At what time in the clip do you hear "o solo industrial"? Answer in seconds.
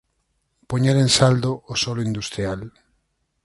1.71-2.59